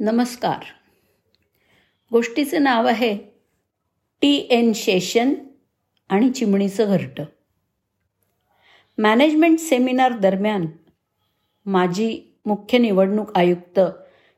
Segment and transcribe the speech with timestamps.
[0.00, 0.64] नमस्कार.
[2.12, 3.18] गोष्टीचं नाव आहे
[4.20, 5.34] टी एन शेशन
[6.08, 7.24] आणि चिमणीचं घरटं.
[8.98, 10.66] मॅनेजमेंट सेमिनार दरम्यान
[11.66, 13.80] माजी मुख्य निवडणूक आयुक्त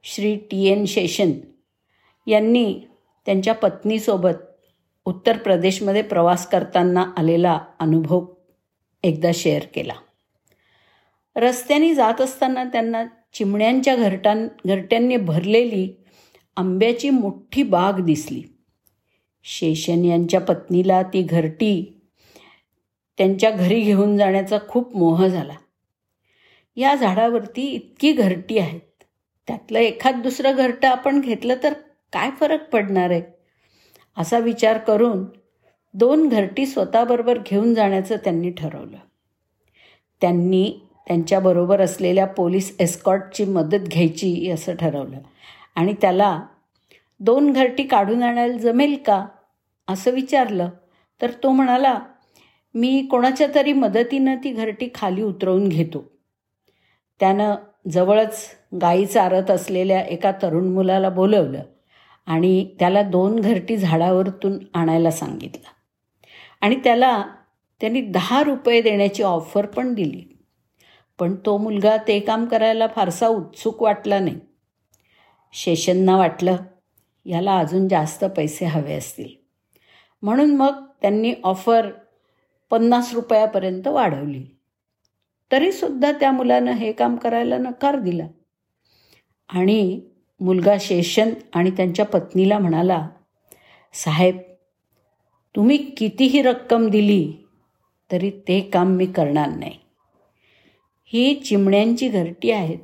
[0.02, 1.30] श्री टी एन शेशन
[2.26, 2.80] यांनी
[3.26, 4.66] त्यांच्या पत्नीसोबत
[5.04, 8.26] उत्तर प्रदेशमध्ये प्रवास करताना आलेला अनुभव
[9.02, 9.94] एकदा शेअर केला.
[11.36, 15.94] रस्त्याने जात असताना त्यांना चिमण्यांच्या घरटां घरट्यांनी भरलेली
[16.56, 18.42] आंब्याची मोठी बाग दिसली.
[19.44, 22.00] शेषन यांच्या पत्नीला ती घरटी
[23.18, 25.54] त्यांच्या घरी घेऊन जाण्याचा खूप मोह झाला.
[26.76, 28.80] या झाडावरती इतकी घरटी आहेत.
[29.46, 31.72] त्यातलं एखाद दुसरं घरटं आपण घेतलं तर
[32.12, 33.22] काय फरक पडणार आहे?
[34.16, 35.24] असा विचार करून
[35.94, 38.96] दोन घरटी स्वतःबरोबर घेऊन जाण्याचं त्यांनी ठरवलं.
[40.20, 45.18] त्यांनी त्यांच्याबरोबर असलेल्या पोलीस एस्कॉटची मदत घ्यायची असं ठरवलं.
[45.74, 46.42] आणि त्याला
[47.20, 49.26] दोन घरटी काढून आणायला जमेल का?
[49.88, 50.68] असं विचारलं.
[51.22, 51.98] तर तो म्हणाला
[52.74, 56.10] मी कोणाच्या तरी मदतीनं ती घरटी खाली उतरवून घेतो.
[57.20, 57.54] त्यानं
[57.90, 58.46] जवळच
[58.82, 61.62] गाई चारत असलेल्या एका तरुण मुलाला बोलवलं
[62.26, 65.68] आणि त्याला दोन घरटी झाडावरतून आणायला सांगितलं.
[66.60, 67.24] आणि त्याला
[67.80, 70.31] त्यांनी दहा रुपये देण्याची ऑफर पण दिली.
[71.22, 74.36] पण तो मुलगा ते काम करायला फारसा उत्सुक वाटला नाही.
[75.52, 76.56] शेषनना वाटलं
[77.26, 79.28] याला अजून जास्त पैसे हवे असतील.
[80.22, 81.90] म्हणून मग त्यांनी ऑफर
[82.70, 84.44] पन्नास रुपयापर्यंत वाढवली.
[85.52, 88.26] तरीसुद्धा त्या मुलानं हे काम करायला नकार दिला.
[89.48, 90.00] आणि
[90.40, 93.08] मुलगा शेषन आणि त्यांच्या पत्नीला म्हणाला
[93.92, 94.38] साहेब
[95.56, 97.32] तुम्ही कितीही रक्कम दिली
[98.12, 99.81] तरी ते काम मी करणार नाही.
[101.12, 102.78] ही चिमण्यांची घरटी आहेत.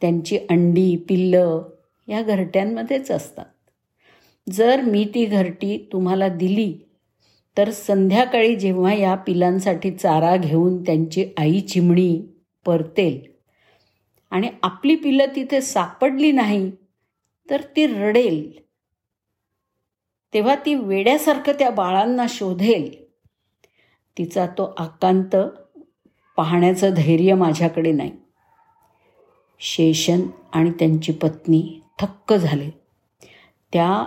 [0.00, 1.62] त्यांची अंडी पिल्लं
[2.08, 3.44] या घरट्यांमध्येच असतात.
[4.52, 6.74] जर मी ती घरटी तुम्हाला दिली
[7.58, 12.22] तर संध्याकाळी जेव्हा या पिलांसाठी चारा घेऊन त्यांची आई चिमणी
[12.66, 13.20] परतेल
[14.30, 16.70] आणि आपली पिलं तिथे सापडली नाही
[17.50, 18.52] तर ती रडेल.
[20.34, 23.04] तेव्हा ती वेड्यासारखं त्या बाळांना शोधेल.
[24.18, 25.36] तिचा तो आकांत
[26.38, 28.12] पाहण्याचं धैर्य माझ्याकडे नाही.
[29.60, 30.20] शेषन
[30.52, 32.70] आणि त्यांची पत्नी थक्क झाले.
[33.72, 34.04] त्या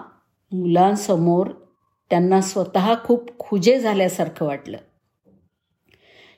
[0.52, 1.48] मुलांसमोर
[2.10, 4.78] त्यांना स्वतः खूप खुजे झाल्यासारखं वाटलं.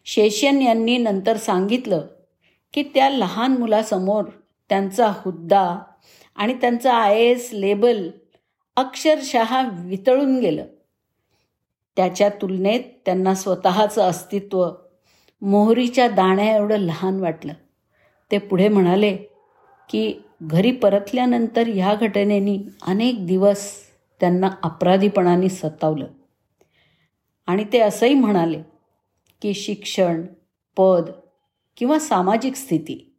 [0.06, 2.02] शेषन यांनी नंतर सांगितलं
[2.74, 4.24] की त्या लहान मुलासमोर
[4.70, 5.80] त्यांचा हुद्दा
[6.36, 8.10] आणि त्यांचं आय एस लेबल
[8.76, 10.66] अक्षरशः वितळून गेलं.
[11.96, 14.70] त्याच्या तुलनेत त्यांना स्वतःचं अस्तित्व
[15.46, 17.54] मोहरीच्या दाण्या एवढं लहान वाटलं.
[18.32, 19.18] ते पुढे म्हणाले
[19.90, 23.72] की घरी परतल्यानंतर ह्या घटनेनी अनेक दिवस
[24.20, 26.08] त्यांना अपराधीपणाने सतावलं.
[27.48, 28.62] आणि ते असंही म्हणाले
[29.42, 30.22] की शिक्षण
[30.78, 31.10] पद
[31.78, 33.16] किंवा सामाजिक स्थिती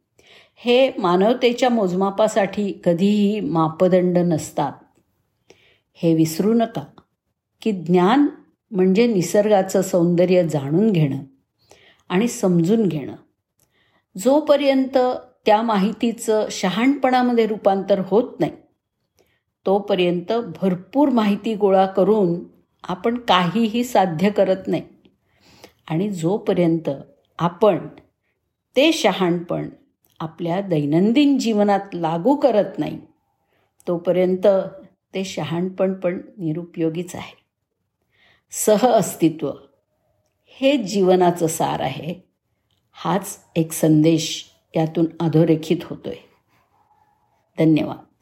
[0.55, 4.73] हे मानवतेच्या मोजमापासाठी कधीही मापदंड नसतात.
[5.93, 6.83] हे विसरू नका
[7.61, 8.27] की ज्ञान
[8.71, 11.19] म्हणजे निसर्गाचं सौंदर्य जाणून घेणं.
[12.09, 13.15] आणि समजून घेणं.
[14.17, 14.97] जोपर्यंत
[15.45, 18.51] त्या माहितीचं शहाणपणामध्ये रूपांतर होत नाही
[19.65, 22.43] तोपर्यंत भरपूर माहिती गोळा करून
[22.83, 24.83] आपण काहीही साध्य करत नाही.
[25.87, 26.89] आणि जोपर्यंत
[27.39, 27.87] आपण
[28.75, 29.69] ते शहाणपण
[30.19, 33.01] आपल्या दैनंदिन जीवनात लागू करत नाही
[33.87, 34.47] तोपर्यंत
[35.13, 37.37] ते शहाणपण पण निरुपयोगीच आहे.
[38.51, 39.51] सह अस्तित्व.
[40.57, 42.15] हे जीवनाचं सार आहे
[42.91, 44.45] हाच एक संदेश
[44.75, 46.15] यातून अधोरेखित होतोय.
[47.57, 48.14] धन्यवाद.